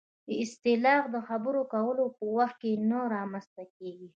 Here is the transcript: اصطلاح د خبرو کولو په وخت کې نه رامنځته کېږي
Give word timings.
اصطلاح 0.43 1.03
د 1.13 1.15
خبرو 1.27 1.61
کولو 1.73 2.05
په 2.17 2.23
وخت 2.37 2.57
کې 2.61 2.71
نه 2.89 2.99
رامنځته 3.15 3.63
کېږي 3.77 4.07